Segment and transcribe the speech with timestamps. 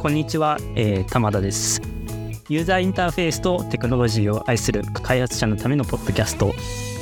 [0.00, 1.80] こんにちは、えー、玉田です
[2.50, 6.52] ユーザーインターフェースとテクノロジーを愛する開発者のためのポッドキャスト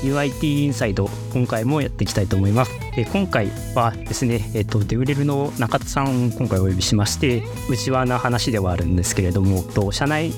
[0.03, 2.73] UIT インサイド今回もやっていきたいと思います。
[2.97, 10.33] え今回はですね、えっと、デブレルの中田さんを今回お呼びしまして内輪な話ではあるんですけれどもと社内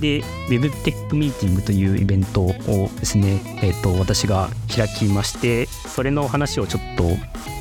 [0.00, 2.54] で Web テックミーティングというイベントを
[2.98, 7.04] ですね、えっと、私が開きましてそれの話をちょっと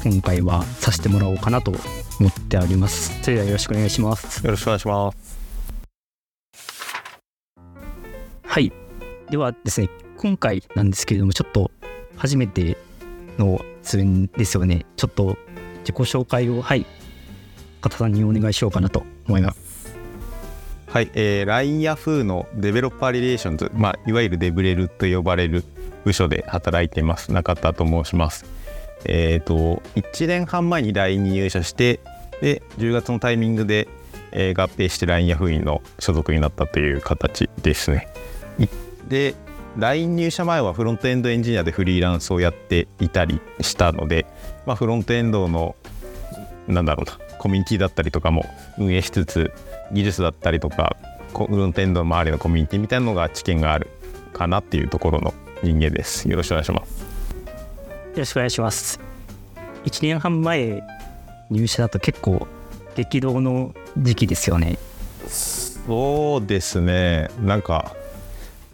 [0.08, 1.72] 今回はさせてもらおうかなと
[2.20, 3.22] 思っております。
[3.22, 4.44] それではよろしくお願いします。
[4.46, 5.38] よろしくお願いします。
[8.44, 8.72] はい。
[9.30, 11.72] ではですね今回なんですけれどもちょっと
[12.16, 12.78] 初めて
[13.38, 14.86] の通園ですよね。
[14.96, 15.38] ちょっと
[15.80, 16.86] 自己紹介をはい。
[17.82, 19.87] 片さんにお願いしようかなと思います
[20.98, 25.64] はい、えー、LINE ヤフーの Developer Relations、まあ、いわゆるデブレルと呼ばれる
[26.04, 28.46] 部署で働いています中田と申します。
[29.06, 32.00] えっ、ー、と1年半前に LINE に入社して
[32.42, 33.88] で10月のタイミングで、
[34.32, 38.08] えー、合併して LINE ヤフーの所属になったという形ですね。
[39.08, 39.36] で
[39.78, 44.26] LINE 入社前はフロントエンドエンジニアでフリーランスをやっていたりしたので、
[44.66, 45.76] まあ、フロントエンドの
[46.68, 48.46] なんだろうなコミュニティだったりとかも
[48.80, 49.52] 運営しつつ
[49.92, 50.96] 技術だったりとか
[51.34, 53.90] フロントエンドの周りのコミュニティみたいなのが知見がある
[54.34, 56.30] かなっていうところの人間です。
[56.30, 57.02] よろしくお願いします。
[57.02, 57.06] よ
[58.18, 59.00] ろしくお願いします。
[59.86, 60.84] 1年半前
[61.50, 62.48] 入社だと結構
[62.96, 64.78] 激動の時期ですよね。
[65.28, 67.30] そうですね。
[67.42, 67.96] なんか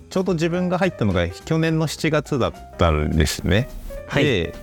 [0.09, 3.67] ちょうど自分が入ったのが去年の7月だったんですね。
[4.07, 4.55] はい、で、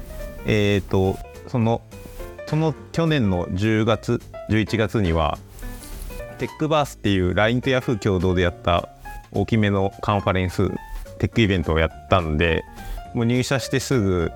[0.46, 1.82] えっ、ー、とその
[2.46, 5.38] その去年の10月11月には
[6.40, 8.88] テックバースっていう LINE と Yahoo 共同でやった
[9.30, 10.70] 大きめのカンファレンス
[11.18, 12.64] テックイベントをやったんで
[13.14, 14.32] もう入社してすぐ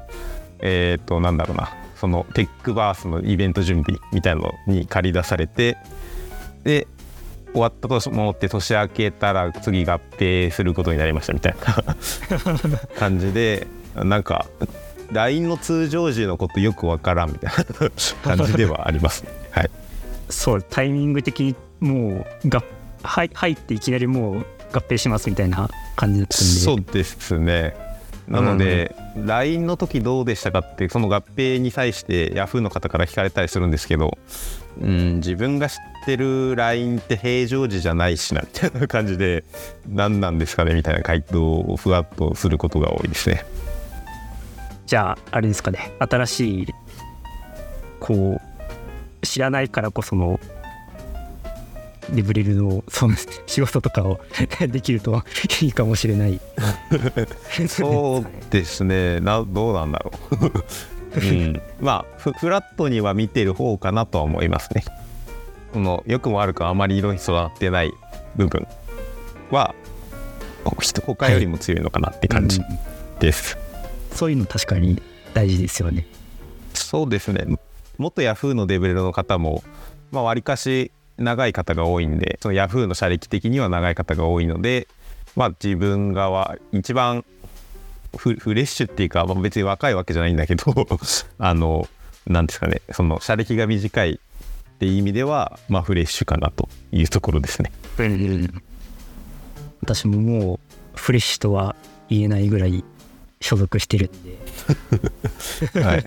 [0.59, 5.79] えっ、ー、となんだろうなそのテックバースのイベント準備みたいなのに借り出されて
[6.63, 6.87] で
[7.53, 11.97] 終わったと思って年明けたら次合併することになりましたみたいな
[13.01, 14.45] 感じでなんか
[15.11, 19.31] LINE の通常時のことよくわからんみたいな感じではありますね。
[19.53, 19.71] はい、
[20.29, 22.63] そうタイミング的にもうが
[23.03, 26.45] 入入っていきなりもう合併しますみたいな感じだったんで。
[26.45, 27.77] そうですね。
[28.27, 34.17] なので、うん、LINE の時どうでしたかってその合併に際して Yahoo の方から聞かれたりするんですけど、
[34.81, 39.45] うん、自分が知ってる LINE って平常時じゃないしなみたいな感じで
[39.87, 43.45] 何なんですかねみたいな回答をふわっとすることが多いですね。
[44.87, 45.93] じゃああれですかね。
[45.99, 46.67] 新しい
[48.01, 48.41] こ
[49.23, 50.41] う知らないからこその
[52.11, 53.15] デブレルのその
[53.47, 54.21] 仕事とかを
[54.69, 55.23] できると
[55.63, 56.41] いいかもしれない。
[57.69, 59.21] そうですね。
[59.21, 60.13] などうなんだろ
[61.17, 64.85] う、うん、まあフラットには見てる方かなとは思いますね。
[65.73, 67.93] その良くも悪くあまり色に育ってない
[68.37, 68.67] 部分
[69.51, 69.75] は
[70.65, 72.61] 他よりも強いのかなって感じ
[73.21, 73.65] です、はい。
[74.11, 75.03] うん、そういうの確かに
[75.35, 76.07] 大事ですよね。
[76.75, 77.45] そうですね。
[77.99, 79.63] 元ヤフーのデブレルの方も
[80.11, 84.89] まあわりかし長い方が多いんでそのヤフーの社歴的には長い方が多いので
[85.37, 87.25] まあ自分がは一番
[88.17, 90.65] フレッシュっていうか、まあ、別に若いわけじゃないんだけど
[91.39, 91.89] あの
[92.27, 97.73] 何ですかねその社歴が短いっていう意味ではまあフレッシュかなというところですね。
[99.83, 100.61] 私ももう
[100.95, 101.77] フレッシュとは
[102.09, 102.83] 言えないぐらい
[103.41, 105.81] 所属してるんで。
[105.83, 106.05] はい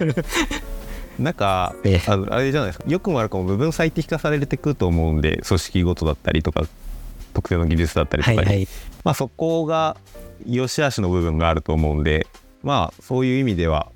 [1.19, 1.75] なんか、
[2.07, 6.63] あのあれじゃないですかよくも悪くも部分最適化されてくると思うんで組織ごとだったりとか
[7.33, 8.67] 特定の技術だったりとかに、はいはい、
[9.03, 9.97] まあ、そこが
[10.45, 12.27] 良し悪しの部分があると思うんで
[12.63, 13.91] まあそういう意味では、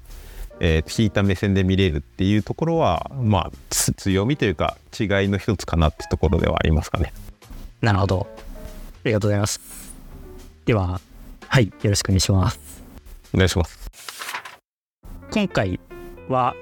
[0.60, 7.14] えー、引いた目線で見れるっていうところはまあ強みというか違いの一つかなってところではありますかね。
[7.82, 8.42] なるほどあ
[9.06, 9.60] りがとうございます。
[10.66, 11.02] では
[11.48, 12.60] はいよろしくお願いします。
[13.34, 13.90] お願いします。
[15.32, 15.80] 今回
[16.28, 16.56] は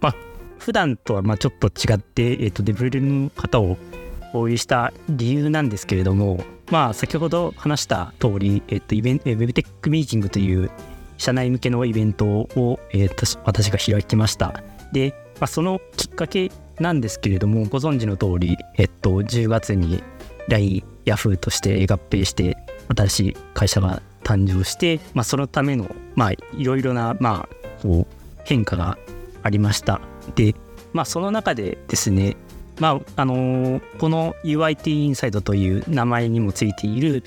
[0.00, 0.14] まあ、
[0.58, 3.78] 普段とはまちょっと違って、えー、とデブルの方を
[4.32, 10.70] お呼びした理由なんですけれども、まあ、先ほど話した通り、えー、とイベンウェブテックミーティングという
[11.18, 14.62] 社内向けのイベントを、えー、と私が開きました。
[14.92, 20.02] で、まあ、そのきっかけなんですけれども、ご存知の通り、えっと、10月に
[20.48, 22.56] LINE、Yahoo として合併して、
[22.96, 28.98] 新しい会社が誕生して、まあ、そのための、まあ、いろいろな、まあ、こう変化が
[29.42, 30.00] ありました。
[30.34, 30.54] で、
[30.92, 32.36] まあ、その中でですね、
[32.78, 37.22] まああのー、この UIT インサイドという名前にもついている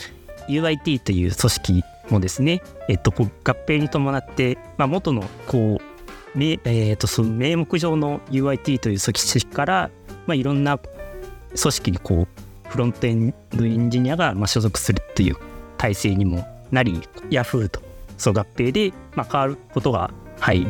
[0.48, 9.90] UIT という組織もですね、えっと、合併に伴って、まあ、元のこう名,、えー、とその名目上の UIT という組織から、
[10.26, 15.36] まあ、いろんな組織にこうフロントエンドエンジニアがまあ所属するという
[15.78, 17.82] 体制にもなり Yahoo と
[18.18, 20.66] その合併でまあ変わることが、はい、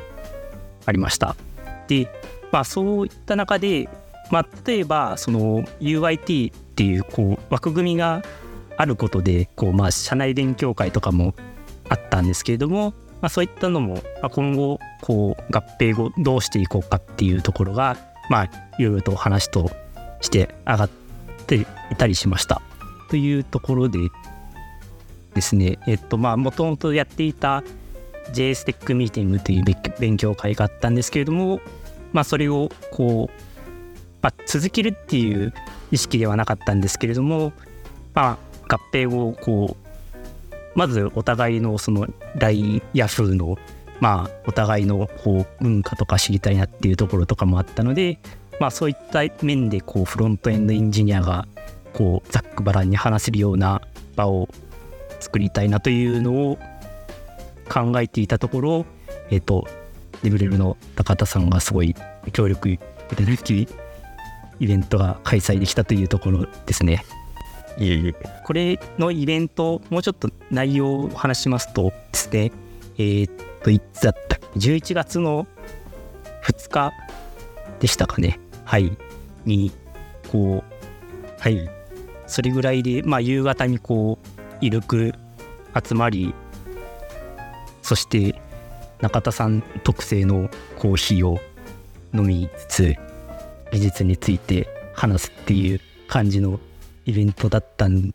[0.86, 1.36] ありました。
[1.88, 2.10] で、
[2.52, 3.90] まあ、そういった中で、
[4.32, 8.24] まあ、例えばその UIT っていうこう枠組みが
[8.78, 11.36] あることでこう、まあ、社内勉強会とかも
[11.90, 14.02] あったんですけれども、まあ、そういったのも、
[14.32, 17.98] 今後こう合併後どうしていこうかっていうところが、
[18.30, 18.50] まあ、
[18.80, 19.70] いろいろと話と
[20.22, 20.90] して上がっ
[21.48, 21.66] てい
[21.98, 22.62] たりしました。
[23.10, 24.00] というところで
[25.36, 27.64] ですねえっとまあもともとやっていた
[28.32, 29.64] JSTEC ミーティングという
[30.00, 31.60] 勉強会があったんですけれども、
[32.12, 33.42] まあ、それをこう、
[34.22, 35.54] まあ、続けるっていう
[35.92, 37.54] 意識ではなかったんですけれども、
[38.14, 38.38] ま
[38.70, 39.84] あ、合併後こう
[40.76, 43.58] まずお互いのその LINE ヤフーの
[44.00, 48.20] まあお互いのこう文化とか知りたいなっていうところとかもあったので、
[48.60, 51.48] まあ、そういった面でこうフロントエンドエンジニアが
[51.94, 53.82] こうざっくばらんに話せるような
[54.16, 54.50] 場を
[55.20, 56.60] 作りたいなというのを
[57.70, 58.86] 考えていたところ、
[59.30, 59.68] えっ、ー、と、
[60.24, 61.96] リブレルの高田さんがすごい
[62.32, 62.80] 協力い
[63.16, 63.68] ただき、
[64.60, 67.04] イベントが開催できたというところですね。
[67.78, 68.14] いえいえ。
[68.46, 72.52] これのイベント、もうちょっと内容を話しますとですね、
[72.98, 73.34] えー、っ
[73.64, 75.48] と、いつだったっけ ?11 月の
[76.44, 76.92] 2日
[77.80, 78.40] でしたかね。
[78.64, 78.96] はい。
[79.46, 79.72] に、
[80.32, 81.70] こう、はい。
[82.28, 85.14] それぐらいで、まあ、夕方にこう、イルク
[85.84, 86.34] 集まり、
[87.84, 88.42] そして
[89.02, 90.50] 中田さん特製の
[90.80, 91.40] コーヒーを
[92.14, 92.96] 飲みつつ
[93.72, 96.60] 技術について話すっていう感じの
[97.06, 98.14] イベントだったん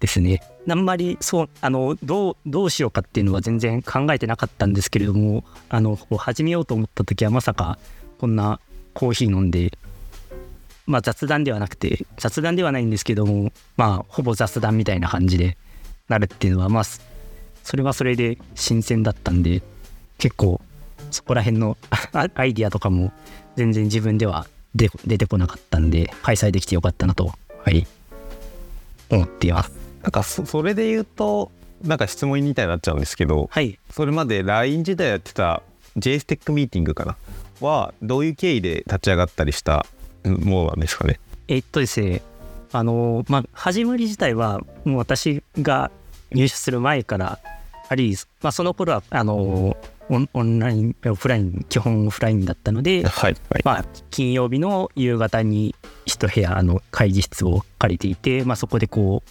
[0.00, 0.42] ですね。
[0.68, 7.78] あんまりそうあのどうどうしようかっていうのは全然考えてなかったんですけれどもあの始めようと思った時はまさか
[8.18, 8.60] こんな
[8.94, 9.76] コーヒー飲んで
[10.86, 15.58] まあ雑談ではなくて雑談ではないんですけどもまあほぼ雑談みたいな感じで
[16.08, 16.84] なるっていうのはまあ
[17.64, 19.62] それはそれで新鮮だったんで
[20.18, 20.60] 結構
[21.10, 21.76] そこら辺の
[22.12, 23.12] アイディアとかも
[23.56, 24.88] 全然自分では出
[25.18, 27.32] てこなかったんで開催できてよかったなと
[27.64, 27.86] はい。
[29.10, 29.72] 思っています。
[30.02, 31.50] なんかそれで言うと
[31.82, 35.62] なんか質問みたいになっちゃうんですけど、はい、それまで LINE 時代やってた
[35.96, 37.16] JSTEC ミーティングかな？
[37.60, 39.86] はどういう経緯で立ち上がったりした
[40.24, 41.20] ものなんですかね？
[41.48, 42.22] えっとですね
[42.72, 45.90] あのまあ始まり自体はもう私が
[46.34, 47.38] 入社する前から
[47.88, 49.76] あり、まあ、その頃はあの
[50.10, 59.30] オンラインオフライン基本オフラインだったので、はいはい、まあ、金曜日の夕方に一部屋の会議室を借りていて、まあ、そこでこう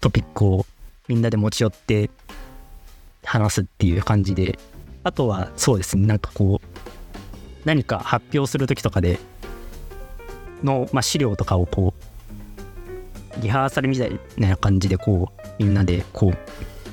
[0.00, 0.66] トピックを
[1.08, 2.10] みんなで持ち寄って
[3.24, 4.58] 話すっていう感じで
[5.02, 6.78] あとはそうですねなんかこう
[7.64, 9.18] 何か発表する時とかで
[10.62, 11.94] の、まあ、資料とかをこ
[13.38, 16.38] うリハーサルみたいな感じでこうみんなでこう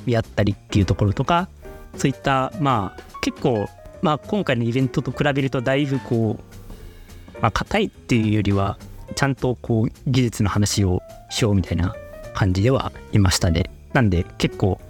[0.06, 1.48] 見合ったりっていうところとか
[1.96, 3.68] そういったまあ結構
[4.00, 8.78] まあ今回のイベントと比べるとだいぶこうまあ硬いっていうよりは
[9.14, 11.94] ちゃんとこう技術の話をしようみたいな
[12.34, 14.80] 感じではいましたねなんで結構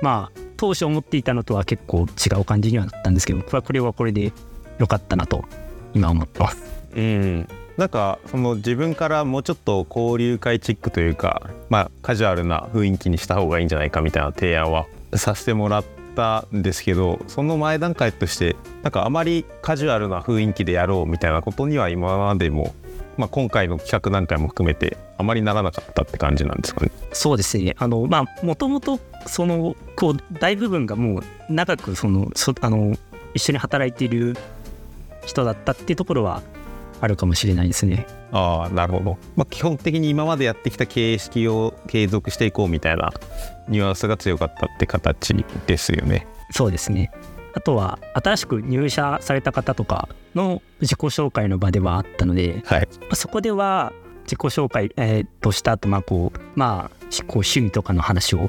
[0.00, 4.32] まあ当初思っていたのとは結構違う感じにはなったんですけどこれはこれはこれで
[4.78, 5.44] 良かったなと
[5.94, 6.62] 今思ってます。
[6.94, 22.74] うんなんかその自分からもうちょっと交流会チックというか、まあ、カジュアルな雰囲気にした方がいいんじゃないかみたいな提案は させてもらったんですけどその前段階としてなんかあまりカジュアルな雰囲気でやろうみたいなことには今までも、
[23.16, 26.90] まあ、今回の企画段階も含めてあまりならなかったって感じなんですかね。
[27.12, 32.96] そうですねあのまあもともとそのこう大部分がもう長くそのそあの
[33.34, 34.36] 一緒に働いている
[35.24, 36.42] 人だったっていうところは
[37.02, 38.06] あるかもしれないですね。
[38.30, 43.12] ああなるほど、まあ、基本的に今までやってきた形式を継続していこうみたいな
[43.68, 45.34] ニュアンスが強かったって形
[45.66, 46.28] ですよね。
[46.52, 47.10] そうですね。
[47.54, 53.92] あとは新しく入社された方とかの自己紹介の場ではあったので、はい、そこでは
[54.22, 58.48] 自己紹介、えー、とした後まあこうまあこう趣味とかの話を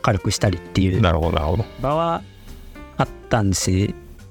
[0.00, 1.12] 軽くしたりっていう場
[1.94, 2.22] は
[2.96, 3.70] あったんです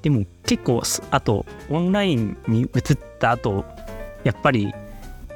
[0.02, 0.82] でも結構
[1.12, 2.70] あとオンラインに移っ
[3.20, 3.66] た後
[4.24, 4.74] やっぱり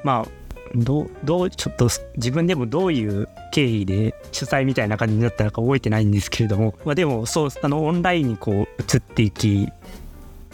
[0.03, 0.45] まあ
[0.75, 9.69] どどうちょっと自分でもどういう経緯で主催みたいな感じになったのか覚えてないんですけれども、まあ、でもそうあのオンラインにこう移っていき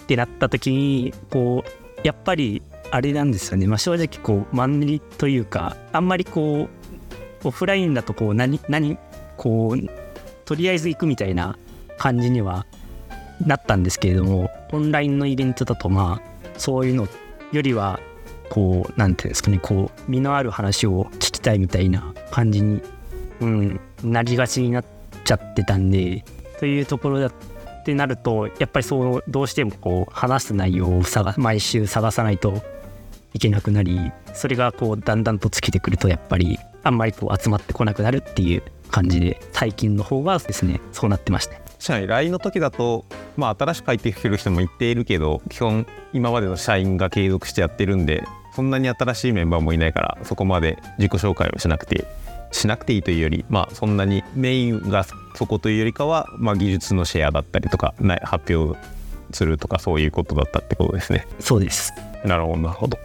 [0.01, 6.67] ってなった時にこうやっぱりあれなんですよね、まあ、正直こうマンネリというかあんまりこ
[7.43, 8.97] うオフラインだとこう何何
[9.37, 9.89] こう
[10.45, 11.57] とりあえず行くみたいな
[11.97, 12.65] 感じには
[13.45, 17.07] なったんですけれどもオンラインのイベントだとまあそういうの
[17.51, 17.99] よりは
[18.49, 22.81] こうなんていうんですかねこう身のある話を聞きたいみたいな感じに、
[23.39, 24.85] うん、なりがちになっ
[25.23, 26.23] ちゃってたんで
[26.59, 27.33] というところだっ
[27.85, 32.61] てなるとやっぱりそうどうしてもこう話す内容を探毎週探さないと
[33.33, 41.60] いけなくなりそれがこうだんだんと尽きてくるとやっぱりあんまりこう集まってこなくなるっていう感じで最近の方がですねそうなってました。
[41.81, 48.23] 社員 LINE の時だと、まあ、新しく入ってくる人も一定いるけど基本今までの社員が継続してやってるんで
[48.55, 52.05] そんなに新しいメンバーもいないからそこまで自己紹介をしなくて
[52.51, 58.79] しなくていいというよりまあそんなにメインがそこというよりかは、まあ、技術のシェアだったりとか発表
[59.31, 61.25] するとかそういうことだったってことですね。
[61.39, 61.93] そうです。
[62.25, 62.99] なるほどなるほど。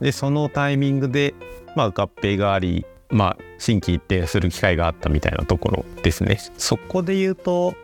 [0.00, 1.34] でそのタイミングで、
[1.76, 6.38] まあ、合併がありまあ新規一転する機会があったみたいなところですね。
[6.58, 7.74] そこで言うと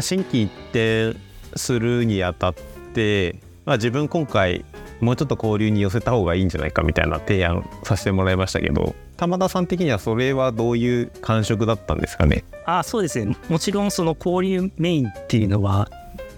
[0.00, 1.16] 新規一転
[1.56, 2.54] するにあたっ
[2.92, 4.64] て、まあ、自分今回
[5.00, 12.44] もうちょっと交流に寄せた方がいいんじゃないかみたいな提案させてもらいましたけど玉田さん的にはそれはどういう感触だったんですかね？
[12.66, 13.36] あそうですね。
[13.48, 15.88] もちろんその交流メインっていうのは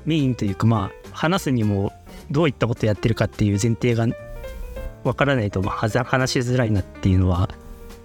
[0.05, 1.93] メインというかまあ話すにも
[2.31, 4.07] どういったことやってるかっていう前提が
[5.05, 7.51] わからないとまあ話しづらいなっていうのは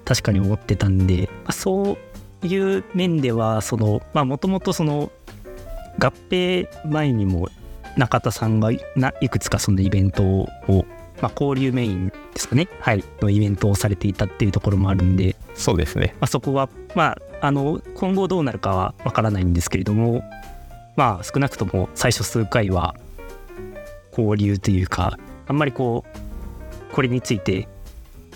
[0.05, 1.97] 確かに思ってたんで、まあ、そ
[2.43, 5.11] ういう面ではそのまあもともとその
[5.99, 7.49] 合併前にも
[7.97, 10.47] 中田さんがないくつかそのイベントを、
[11.21, 15.35] まあ、交流メインですかね、はい、のイベントをされていたっていうところもあるんで。
[15.55, 20.23] そうですね、まあ、そこは、まあ、あの今後どうなるかはわからないんですけれども
[20.97, 22.95] まあ少なくとも最初数回は
[24.11, 27.67] 交流というかあんまりこうこれについて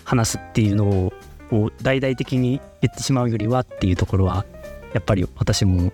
[0.03, 1.13] 話すっていうのを
[1.81, 4.45] 大々的に言ってしまうよりはっていうところは
[4.93, 5.91] やっぱり私も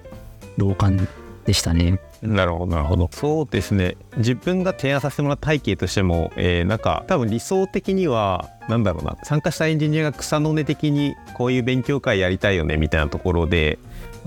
[0.58, 1.08] 同感
[1.46, 2.00] でしたね。
[2.22, 3.10] なるほどなるほど。
[3.12, 3.98] そうですね。
[4.18, 9.18] 自分が提案させてもらった背景としても、えー、なんか多分理想的には何だろうな。
[9.24, 13.78] 参加したエンジニアが草の根的にこういう勉強会やりたいよねみたいなところで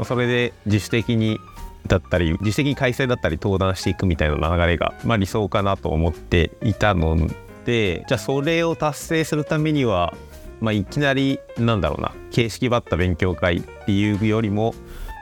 [0.05, 1.39] それで自主的に
[1.87, 7.17] だったり自主的に開催だったり登壇していくみたいな流れが、まあ、理想かなと思っていたの
[7.65, 10.15] でじゃあそれを達成するためには、
[10.61, 14.75] まあ、いきなりなんだろうな形式ばった勉強会っていうよりも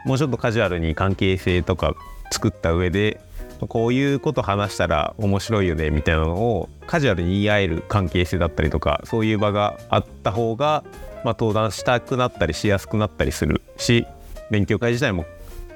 [0.07, 1.95] もうちょっとカジュアルに関係性とか
[2.31, 3.21] 作った上で
[3.69, 10.85] こういうこと話したら面白いよねみたいなのをカジュアルに言い合える関係性だったりとかそういう場があった方が、
[11.25, 14.07] まあ、登壇したくなったりしやすくなったりするし
[14.51, 15.25] 勉強会自体も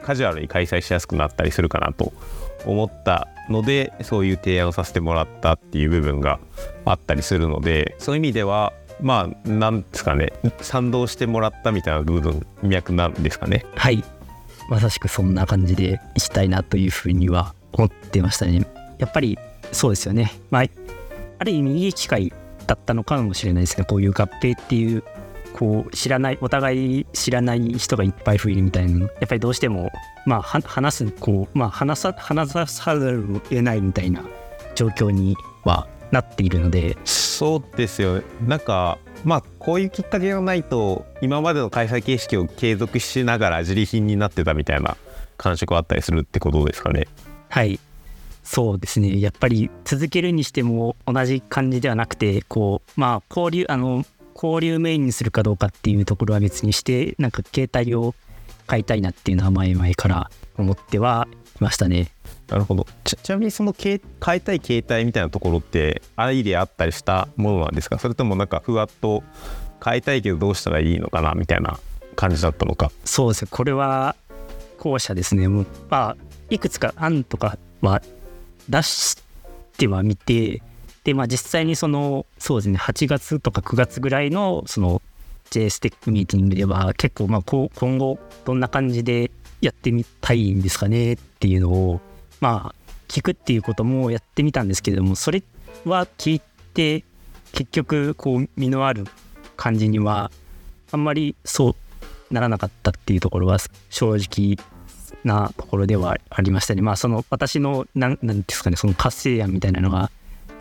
[0.03, 2.13] カジュアルに開催しやすくなったりするかなと
[2.67, 6.39] 思ったのでそういう提案をさせてもらったっていう部分が
[6.85, 8.73] あったりするのでそういう意味では
[9.03, 14.05] まあなんですかね賛同してもらったみたいな部分脈なんですかねはい
[14.71, 18.65] まさしくそんな感じでいきたいなというふうには思ってましたね。
[18.99, 19.37] やっぱり
[19.73, 20.33] そうですよね。
[20.51, 20.65] まあ、
[21.39, 22.33] ある意味いい機会
[22.69, 23.85] だったのかもしれないですね。
[23.85, 25.03] こういう合併っていう、
[25.55, 29.91] こう知らない、お互い知らない人がいっぱい増えるみたいなやっぱりどうしても、
[30.25, 34.23] まあ、話す、こう、まあ、話さ、話さざるを得ないみたいな
[34.77, 36.97] 状況にはなっているので。
[37.05, 38.23] そうですよ。
[38.47, 44.97] なんか、まあこういうきっかけがないと今までの開催形式を継続しながら自利品になってたみたいな
[45.37, 47.07] 感触はあったりするってことですかね。
[47.49, 47.79] はい
[48.43, 58.15] そうですねやっぱり続けるにしても同じ感じではなくてこうまあ交流あの交流メインにするかどうかっていうところは別にしてなんか携帯を
[58.71, 61.27] 買いたいなっていうのは前々から思っては
[61.59, 62.13] いましたね。
[62.47, 62.87] なるほど。
[63.05, 63.99] ちなみにその変え
[64.39, 67.99] たい携帯みたいなところってアイデアあったりしたものなんですか？
[67.99, 69.25] それともなんかふわっと
[69.85, 71.81] 変えたいけどどうしたらいいのかなみたいな
[72.15, 72.93] 感じだったのか。
[73.05, 73.45] そうです。
[73.45, 74.15] ねこれは
[74.79, 75.49] 後者ですね。
[75.49, 76.17] もうまあ
[76.49, 78.01] いくつか案とかは
[78.69, 79.17] 出し
[79.79, 80.63] てはみて
[81.03, 82.79] でまあ実際にそのそうですね。
[82.79, 85.03] 8月とか9月ぐらいのその
[85.51, 89.31] JSTEC ミーティングでは結構まあ今後どんな感じで
[89.61, 92.01] やってみたいんですかねっていうのを
[92.41, 92.75] まあ
[93.09, 95.43] 聞くっていうこともやってみたんですけれどもそれ
[95.85, 96.41] は聞い
[96.75, 97.05] て
[97.53, 99.05] 結局こう身のある
[99.57, 100.31] 感じには
[100.93, 101.71] あんまりそ
[102.31, 103.59] うならなかったっていうところは
[103.91, 104.65] 正直
[105.25, 106.83] なところではありましたね。
[106.83, 110.11] まあその私の何ですかねその活性案みたいなのが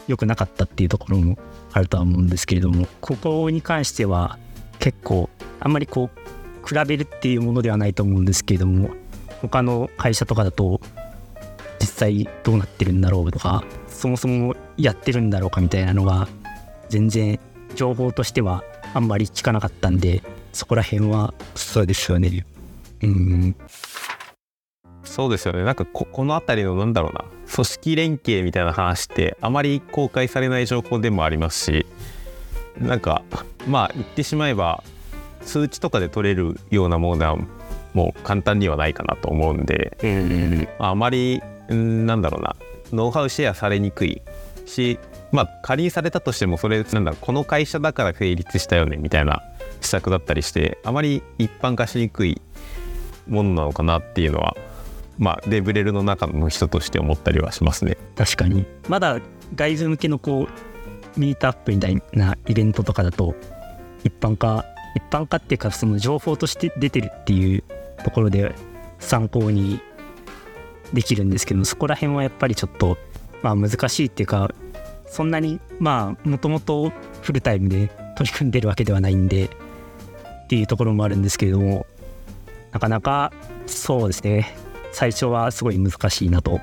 [0.07, 1.37] 良くなかったっていうところも
[1.71, 4.39] あるとは思うんですけれどもここに関しては
[4.79, 8.91] 結構あんまりこう比べるっていうものではないと思うんですけれども
[9.41, 10.81] 他の会社とかだと
[11.79, 16.27] 実際どうなってるんだろうとかそもそもやってるんだろうかみたいなのが
[16.89, 17.39] 全然
[17.75, 22.45] 情報としてはあんまり聞かなかったんでそこら辺はそうですよね。
[23.03, 23.55] うん。
[25.03, 25.63] そうですよね。
[25.63, 31.85] なんかここの辺りのなんだろうな組織連携みたいな話ってあまり公開されない情報でもありますし
[32.79, 33.23] なんか
[33.67, 34.83] まあ言ってしまえば
[35.41, 37.37] 数値とかで取れるようなものは
[37.93, 42.55] もう簡単にはないかなと思うんで、まあ、あまりんなんだろうな
[42.91, 44.21] ノウハウシェアされにくい
[44.65, 44.99] し
[45.31, 49.41] まあ仮にされたとしてもそれなんだこの会社だから成立したよねみたいな
[49.81, 52.41] 施策だったりしてあまり一般化しにくい
[53.27, 54.55] ものなのかなっていうのは
[55.17, 57.97] まあデブレルの中の人として思ったりはしますね。
[58.15, 59.19] 確かにまだ
[59.55, 60.68] 外部向けのこう
[61.17, 63.35] ミートアップみたいなイベントとかだと
[64.03, 67.63] 一般化一般化っていうかその情報として出てるっていう
[68.03, 68.53] ところで
[68.99, 69.79] 参考に
[70.93, 72.97] できるんですけどそこら辺はやっぱりちょっと
[73.41, 74.51] まあ難しいっていうか
[75.07, 81.85] そんなにまあもともとフルタイムで取り組んでるわけではないんでっていうところもあるんですけれども
[82.71, 83.31] なかなか
[83.65, 84.55] そうですね。
[84.91, 86.59] 最初はすごい難しいなと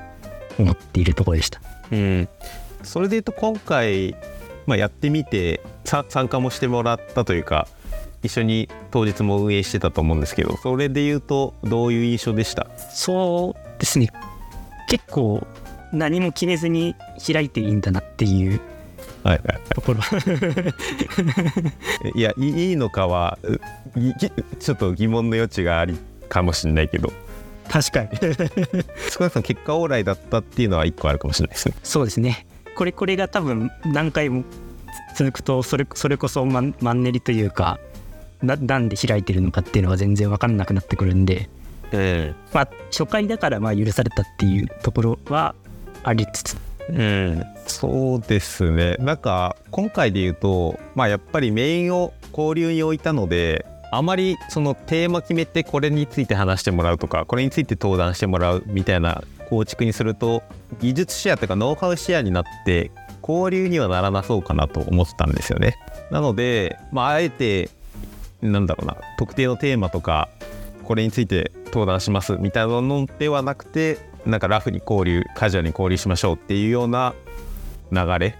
[0.59, 1.61] 思っているところでした。
[1.91, 2.29] うん。
[2.83, 4.15] それでいうと今回、
[4.67, 7.67] まあ、やってみて参加もしてもらったというか
[8.21, 12.67] 一緒に当日も運営してたと思うんですけどそれでいうとどういう印象でした？
[12.93, 14.09] そうですね。
[14.89, 15.45] 結構
[15.93, 16.95] 何も決めずに
[17.25, 18.59] 開いていいんだなっていう
[19.23, 19.99] はいところ。
[22.15, 23.37] いやいいのかは
[24.59, 25.97] ちょっと疑問の余地があり
[26.27, 27.11] かもしれないけど。
[27.69, 28.09] 確かに。
[29.11, 31.75] 少なくとも結果オーライだったっていうのは一個あるかもしれないですね。
[31.83, 32.45] そうですね
[32.77, 34.43] これこれが多分何回も
[35.15, 37.79] 続くとそれそれこそマンマンネリというか
[38.43, 41.49] ななんで開いてるのかっていうのは全然分からなくなってくるんで、
[41.91, 45.55] えー、まあ初回だからまあ許されたっていうところは
[46.03, 46.57] ありつつ。
[46.89, 48.95] うん、そうですね。
[48.99, 60.43] なんか今回で言うとまあやっぱりメインを交流に置いたのであまりそのテーマ決めてこれについて話してもらうとかこれについて登壇してもらうみたいな構築にすると
[60.79, 62.91] 技術シェアというかノウハウシェアになって
[63.21, 65.77] 交流にはならなそうかなと思ってたんですよね。
[66.11, 67.69] なので、まあ、あえて
[68.41, 70.29] なんだろうな特定のテーマとか
[70.83, 77.13] これについて登壇しますみたいなのではなくてなんかラフに交流カジュアルに交流しましょうっていうような
[77.91, 78.35] 流れ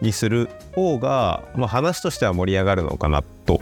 [0.00, 3.60] にする方が、まあ、話としては盛り上がるのかなと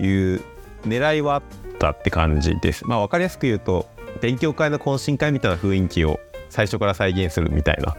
[0.00, 0.42] いう
[0.84, 1.42] 狙いはあっ
[1.78, 2.86] たって感じです。
[2.86, 3.86] まあ、分かりやすく言うと
[4.20, 7.96] 勉強会の懇親会みたいな雰囲気を最初から再現するみたいな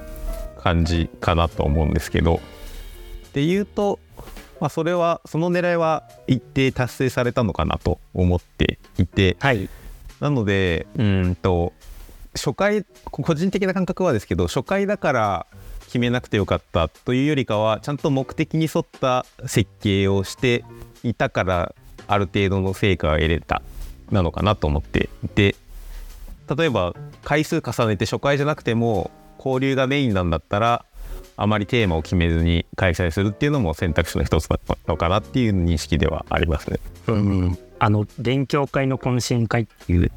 [0.57, 2.39] 感じかなと思うんですけど。
[3.33, 3.99] で言うと
[4.59, 9.69] まあ、それはその狙いは一定達成されたのかなと思っていて、はい、
[10.19, 11.73] なのでうんと
[12.35, 15.47] 初回個人的な感覚はですけど初回だから
[15.85, 20.63] 決めなくてよかったというよりかはちゃんと目的に沿った設計をして
[21.03, 21.75] いたから
[22.07, 23.61] ある程度の成果が得れた
[24.11, 25.55] なのかなと思っていて
[26.55, 30.85] 例えば回数重ねて初回じゃなくても交流がメインなんだったら
[31.37, 36.79] あまりテーマを決めずに開催するっていうのも選択肢の一つだったのかなっていう認識ではありますね。
[37.07, 40.11] うん、あの勉強会の懇親会っていう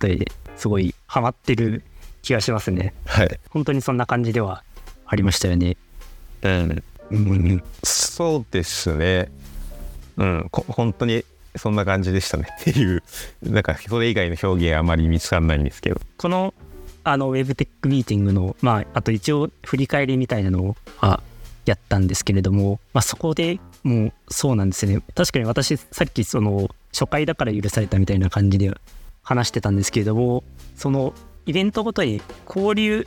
[0.00, 1.84] 例えですごいハマってる
[2.22, 2.94] 気がしますね。
[3.06, 3.40] はい。
[3.50, 4.64] 本当にそんな感じでは
[5.06, 5.76] ありましたよね。
[6.42, 6.82] うん。
[7.10, 9.30] うん、そうですね。
[10.16, 11.24] うん、本当に
[11.56, 13.02] そんな感じでしたねっていう
[13.42, 16.00] なんかそれ以外の表現あまり見つからないんですけど。
[16.16, 16.54] この
[17.06, 21.20] あのウェブテックミーティングの、まあ、あと一応振り返りみたいなのをあ
[21.66, 25.02] やったんですけれども、まあ、そこでもうそうなんですね。
[25.14, 28.72] 確かに私さっきその初回だから許されたみたいな感じで
[29.22, 30.44] 話してたんですけれども
[30.76, 31.12] その
[31.46, 33.06] イベントごとに交流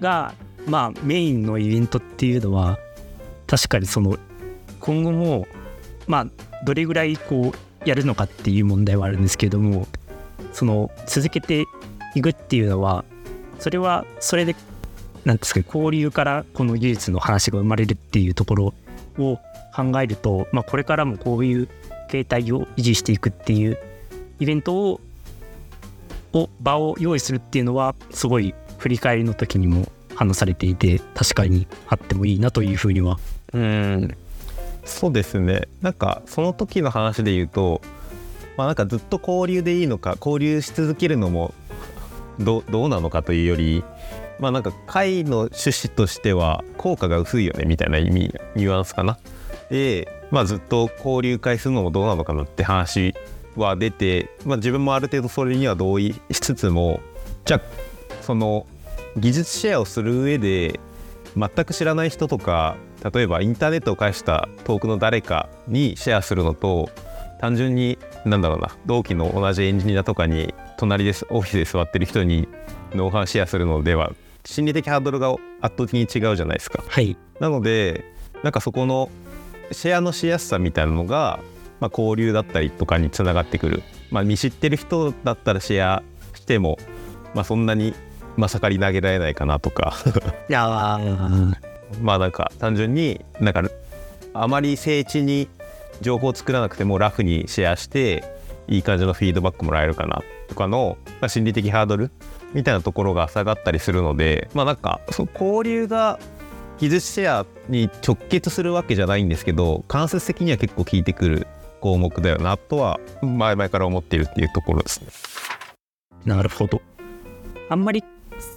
[0.00, 0.34] が
[0.66, 2.78] まあメインのイベントっていうのは
[3.46, 4.16] 確かにその
[4.80, 5.46] 今後も
[6.06, 6.26] まあ
[6.64, 9.86] どれぐらいこうやるのかっていう問題はあるんですけれども
[10.52, 11.64] その続けて
[12.14, 13.04] いくっていうのは
[13.58, 14.54] それはそれで
[15.24, 18.74] 何ですか交流からこの技術の話が生まれるっていうところ
[19.18, 19.38] を
[19.74, 21.68] 考えると、まあ、これからもこういう
[22.08, 23.78] 形態を維持していくっていう
[24.38, 25.00] イベントを
[26.32, 29.86] を場を用意するっていうのはすごい振り返りの時にも
[30.16, 33.18] 話されていて確かにあってもいいなというふうには。
[33.52, 34.16] うん。
[34.84, 37.80] そうですねなんかその時の話で言うと
[38.56, 41.54] まあなんかずっと交流でいいのか交流し続けるのも
[42.38, 43.84] どうなのかというより
[44.38, 49.18] まあなんか会の趣旨としては効果が薄いよねみたいな意味ニュアンスかな。
[49.70, 53.14] で、まあ、ずっと交流会するのもどうなのかなって話
[53.56, 57.00] は出て、まあ、自分もある程度それには同意しつつも
[57.44, 57.60] じゃあ
[58.22, 58.66] その
[59.16, 60.80] 技術シェアをする上で
[61.36, 62.76] 全く知らない人とか
[63.12, 66.88] 例えばインターネットを介した遠くの誰かにシェアするのと
[67.40, 72.48] 単純になんだろうな同期の同じエンジニアとかに隣でオフィスで座ってる人に
[72.94, 74.12] ノウハウシェアするのでは
[74.44, 76.82] 心理的ハードルが圧倒的に違うじゃないですか。
[76.86, 78.04] はい、なので
[78.42, 79.10] なんかそこの
[79.72, 81.40] シェアのしやすさみたいなのが、
[81.80, 86.02] まあ、交流だったりとかにつながってくる、まあ、見知ってる人だったらシェア
[86.34, 86.78] しても、
[87.34, 87.94] まあ、そんなに
[88.36, 89.94] まさかり投げられないかなとか。
[90.48, 93.62] いやーまあなんか単純になんか
[94.32, 95.48] あまり精緻に
[96.00, 98.24] 情報を作らなくてもラフにシェアして
[98.66, 102.10] いい感じのフィードバックもらえるかなとかの、まあ、心理的ハードル
[102.52, 106.18] みたいなところが下がったりするのでまあなんかその交流が
[106.78, 111.46] 技術シェアに直結するわけじゃないんですけど間接的には結構効いてくる
[111.80, 115.08] 項目だよなとは前々から思っているっていうところですね。
[116.24, 116.80] なるほど。
[117.68, 118.02] あんまり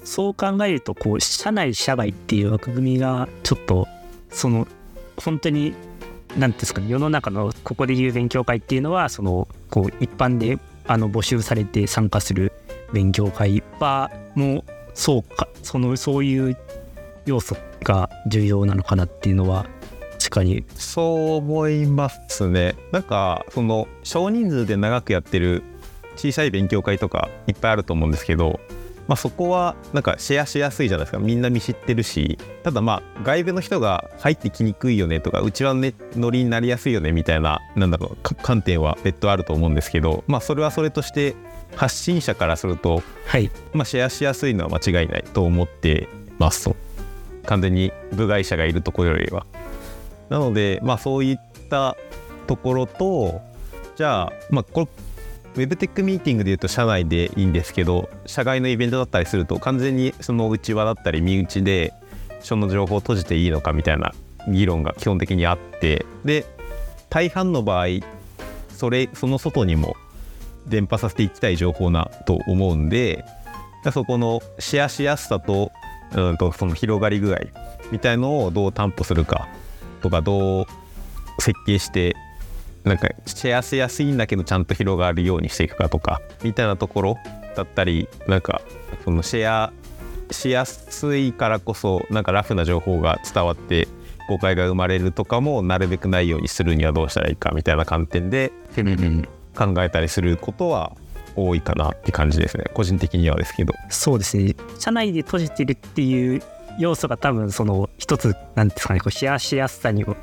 [0.03, 3.87] そう考えるとこう社内社外っていう枠組みがちょっと
[4.29, 4.67] その
[5.17, 5.73] 本当に
[6.37, 12.53] 何ていうんですかね世の中のここでいう勉強会っていうのはそのこう一般であの募集されて参加する
[12.93, 14.63] 勉強会はもう
[14.93, 16.57] そうかそのそういう
[17.25, 19.65] 要素が重要なのかなっていうのは
[20.13, 22.75] 確かにそう思いますね。
[22.91, 25.63] なんかその少人数で長くやってる
[26.15, 28.59] 小さい勉強会とかいっぱいあると思うんですけど、
[29.07, 31.19] まあ、そこはなんかシェアしやすいじゃないですか。
[31.19, 32.37] みんな見知ってるし。
[32.63, 40.23] ただまあ外部の人が入ってきにくいよねとかうちはねノリになりやすいよねみたいななんだろうか観点は別途あると思うんですけど。
[40.27, 41.35] まあそれはそれとして
[41.75, 43.49] 発信者からすると、はい。
[43.73, 46.75] まあ、シェアしやすいのは間違いないと思ってますと。
[47.45, 49.45] 完全に部外者がいるところよりは。
[50.29, 51.37] なのでまあそういっ
[51.69, 51.95] た
[52.45, 53.41] ところと
[53.95, 54.87] じゃあまあこれ
[55.55, 61.93] ウェブテックミーティングでいうと社内でいいんですけど社外のイベントだったりすると完全にその内輪だったり身内で
[62.41, 64.13] その情報を閉じていいのかみたいな
[64.47, 66.45] 議論が基本的にあってで
[67.09, 67.87] 大半の場合
[68.69, 69.95] それその外にも
[70.67, 73.25] 伝播させていきたい情報なと思うんで
[73.91, 75.71] そこのシェアしやすさと
[76.13, 77.39] うんとその広がり具合
[77.91, 79.47] みたいのをどう担保するか
[80.01, 80.65] とかどう
[81.39, 82.15] 設計して
[82.87, 87.17] なんかシェアしやすいんだけどちゃんと広がるようにしていくかとかみたいなところ
[87.55, 88.61] だったりなんか
[89.03, 89.73] そのシェア
[90.31, 93.87] しやすいからこそなんかラフな情報が伝わって
[94.29, 98.51] 誤解が生まれるとかもなるべくないようにするにはどうしたらいいかみたいな観点で
[99.55, 100.95] 考えたりすることは
[101.35, 102.65] 多いかなって感じですね。
[102.73, 103.73] 個人的にはですけど。
[103.89, 104.55] そうですね。
[104.79, 106.41] 社内で閉じてるっていう
[106.79, 108.99] 要素が多分その一つなんですかね。
[108.99, 110.17] こうシェアしやすさにも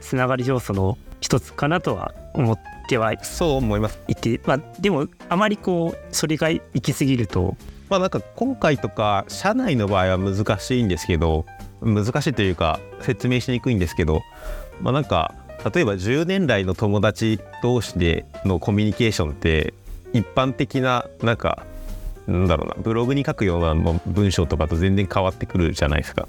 [0.00, 3.18] つながる要素の一つかなとは思ってはい。
[3.22, 3.98] そう思います。
[3.98, 7.56] てまあでもあまりこうそれが行き過ぎると。
[7.88, 11.46] まあなんか今回とか社内の場合は難しいんですけど
[11.80, 14.22] 難しいというか説明しにくいんですけど
[14.80, 15.34] まあなんか
[15.72, 19.72] 例えば10年来の友達同士でのコミュニケーションって
[20.12, 21.64] 一般的ななんか
[22.26, 23.74] なんだろうなブログに書くような
[24.06, 26.26] 文章とかと全然変わってくるじゃないですか。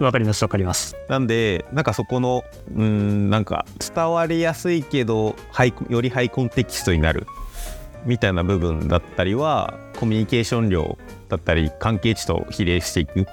[0.00, 0.96] わかりますわかります。
[1.08, 7.26] なんでなんかそこのうんなんか伝わりやすいけどハイよりハイコンテキストになる
[8.04, 10.98] みたいな部分だったりはコミュニケーション量
[11.28, 13.26] だったり関係値と比例していく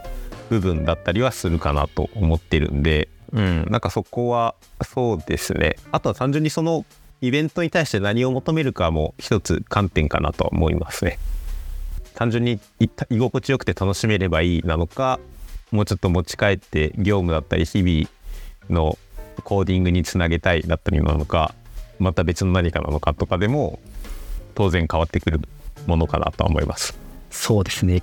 [0.50, 6.86] 部分だったりはするかなと思ってるんで、うん、なんかそこはそうですねあとは単純にその
[7.22, 11.18] イベントに対して何を求めるかも一つ観点かなとは思いますね。
[12.18, 15.20] 単純に居心地よくて楽しめればいいなのか
[15.70, 18.10] もうちょっと持ち帰って業務だったり日々
[18.72, 18.98] の
[19.44, 21.54] コーディングにつなげたいだったりなのか
[22.00, 23.80] また別の何かなのかとかでも
[24.56, 25.40] 当然変わってくる
[25.86, 26.98] ものかなとは思います。
[27.30, 28.02] そうですね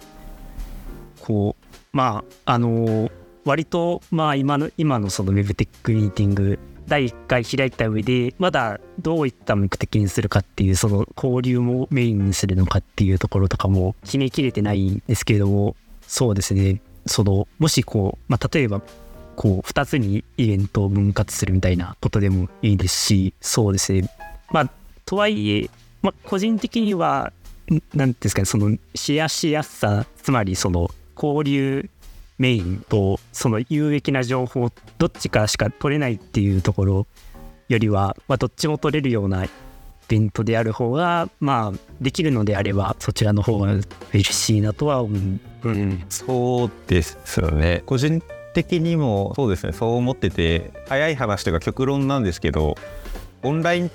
[1.20, 3.11] こうまああの
[3.44, 16.81] 割とまあ今の今のその Web テックミーティング第1回開いた上でまだどういった目的にするかっていうその交流もメインにするのかっていうところとかも決めきれてないんですけれどもそうですね。
[17.07, 18.81] そのもしこう、まあ、例えば
[19.37, 24.09] こう2つにイベントを分割するみたいなことでもいいですしそうですね。
[24.51, 24.70] まあ
[25.05, 25.70] とはいえ、
[26.03, 27.33] まあ、個人的には
[27.68, 31.88] 何ていうんですかねそのシェアしやすさつまりその交流
[32.38, 37.07] メインとその有益な情報どっちかしか取れないっていうところ
[37.68, 39.51] よりは、まあ、どっちも取れるようなイ
[40.09, 43.75] ベントである方がまあできるのであればそちらの方が
[44.12, 49.73] 嬉しいなとは思う、うん、そうですよね個人的にもそうですね。
[49.73, 52.77] そう思ってて早い話というか極論なんですけど
[53.42, 53.90] オンライン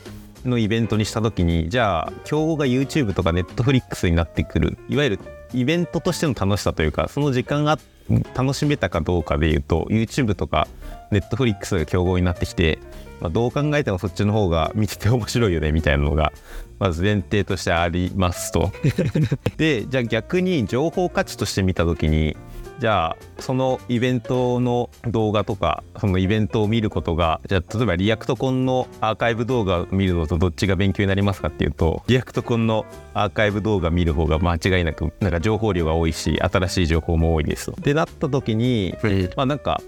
[0.46, 5.20] のイベントにした時にじゃあ競合が YouTube とか Netflix になってくるいわゆる
[5.54, 7.99] イベントとしての楽しさというかその時間があって
[8.36, 10.68] 楽しめたかどうかでいうと YouTube とか
[11.12, 12.80] Netflix が競合になってきて、
[13.20, 16.34] まあ、どう考えてもそっちの方が見てて面白いよねみたいなのが
[16.80, 18.72] まず前提としてありますと。
[19.58, 22.38] でじゃあ逆に情報価値として見た時に
[22.80, 37.74] じゃあそのイベントの動画とかそのイベントを見ることがじゃあ例えば React Conf のアーカイブ動画を見るのとどっちが勉強になりますかっていうと React Conf のアーカイブ動画見る方が間違いなくなんか情報量が多いし新しい情報も多いですと。
[37.74, 38.96] ってなった時に
[39.36, 39.82] まあなんか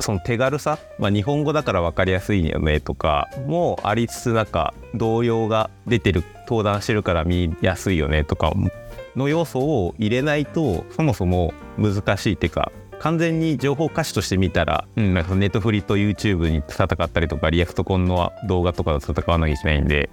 [0.00, 8.52] その手軽さ、まあ、日本語だから分かりやすいよねとかもありつつなんか動揺が出てる登壇してるから見やすいよねとか
[9.16, 12.72] の要素を入れないとそもそも難しいっていうか
[13.02, 20.08] 完全に情報可視として見たら、うん、なんかネットフリと YouTube に戦ったりとかリアクトコンの動画とかと戦わなきゃいけないんで、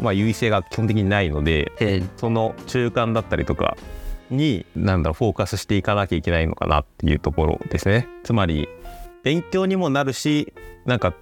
[0.00, 1.72] まあ、優位性が基本的にないので、
[2.18, 3.76] その中間だったりとか
[4.30, 8.06] になんだろうフォーカスしていかなきゃいけないのかなっていうところですね。
[8.22, 8.68] つまり
[9.24, 10.54] 勉強にもなるし
[10.86, 11.14] なんか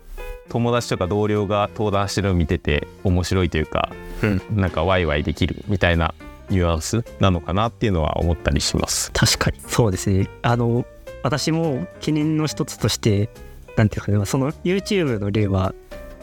[0.50, 3.90] 友達とか同僚が登壇してるのを見てて面白いというか、
[4.22, 6.14] うん、なんかワイワイできるみたいな
[6.50, 9.10] ニュアンスなのかなっていうのは思ったりします。
[9.12, 9.60] 確かに。
[9.60, 10.28] そうですね。
[10.42, 10.86] あの
[11.22, 13.28] 私も懸念の一つとして
[13.76, 15.74] なんていうかねその YouTube の例は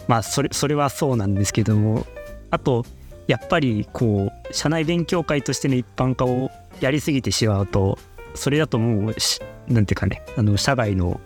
[0.07, 2.05] まあそれそれはそうなんですけども
[2.51, 2.85] あと
[3.27, 7.97] やっぱりこう社内勉強会としての一般化をやりすぎてしまうと
[8.35, 9.15] それだともう
[9.73, 11.19] なんていうかねあの社外の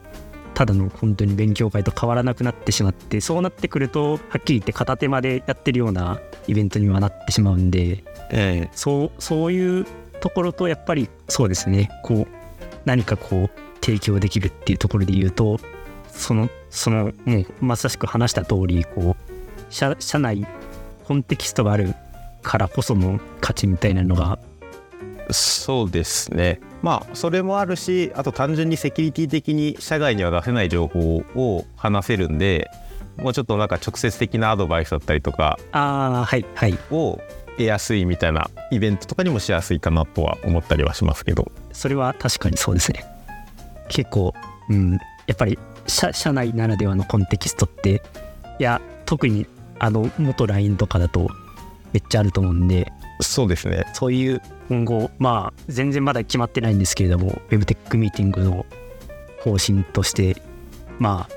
[0.60, 9.86] ただの本当に勉強会と変わらなくなってしまってそうなってくるとはっきり言って片手までやってるようなイベントにはなってしまうんで、えー、そうそういう
[10.20, 12.36] ところとやっぱりそうですねこう
[12.84, 15.62] 何かこう提供できるっていうところで言うと
[16.10, 20.46] そのそのもうまさしく話した通りこう社社内
[21.06, 21.96] コンテキストがある
[22.42, 24.40] からこその価値みたいなのが。
[25.32, 32.70] そうですねまあそれもあるしあと単純にセキュリティ的に社外には出せない情報を話せるんで
[33.18, 36.78] もうちょっとなんか直接的なアドバイスだったりとかあはいはい。
[36.92, 37.20] を
[37.58, 41.52] 得やすいみたいなイベントとかにもしやすいかなとは思ったりはしますけど。
[41.74, 43.04] それは確かにそうですね。
[43.90, 44.34] 結構
[44.70, 44.94] うん
[45.28, 48.02] やっぱり社社内ならではのコンテキストって
[48.60, 49.46] いや特に
[49.80, 51.30] あの元 LINE とかだと
[51.92, 53.86] めっちゃあると思うんでそうですね。
[53.94, 58.66] そういう今後まあ全然まだ決まってないんですけれども WebTech ミーティングの
[59.42, 60.42] 方針として
[61.00, 61.36] まあ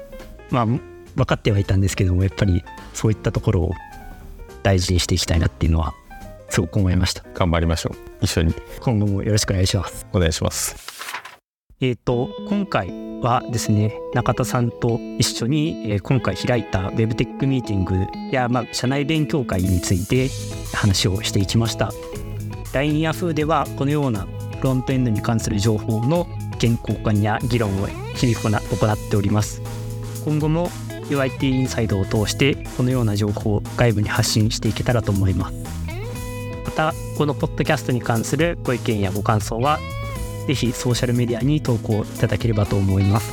[0.51, 2.65] まあ分かってはいたんですけどもやっぱり
[2.95, 3.73] そういったところを
[4.63, 5.95] 大事にしていきたいなっていうのは
[6.49, 7.25] すごく思いました。
[7.35, 7.97] 頑張りましょう。
[8.21, 8.55] 一緒に。
[8.81, 10.07] 今後もよろしくお願いします。
[10.13, 11.02] お願いします
[11.83, 12.91] えっ、ー、と今回
[13.23, 20.29] はですね中田さんと一緒に、え、今回開いた WebTech ミーティングや、まあ、社内勉強会について
[20.73, 21.91] 話をしていきました。
[22.73, 24.29] LINE や Yahoo ではこのような
[24.61, 26.29] フロントエンドに関する情報の
[26.61, 29.61] 健康化や議論を日々行っております。
[30.25, 30.69] 今後も
[31.11, 35.55] UIT インサイドを通してこのような情報を外部に発信していけたらと思います。
[36.65, 39.81] またこのポッドキャストに関するご意見やご感想は
[40.47, 43.33] ぜひソーシャルメディアに投稿いただければと思います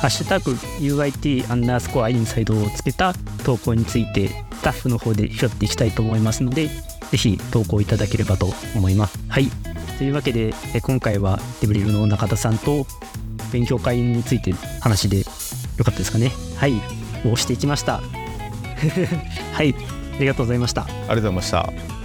[0.00, 6.68] ハッシュタグ UIT アンダースコアインサイドをつけた投稿についてスタッフの方で拾っていきたいと思いますので
[7.10, 9.18] ぜひ投稿いただければと思います。
[9.28, 9.48] はい。
[9.98, 10.52] というわけで、
[10.82, 12.86] 今回はデブリルの中田さんと
[13.52, 15.24] 勉強会について話でよ
[15.84, 16.30] かったですかね。
[16.56, 16.74] はい。
[17.24, 18.02] をしていきました。
[19.52, 19.74] はい。
[20.16, 20.82] ありがとうございました。
[20.82, 21.95] ありがとうございました。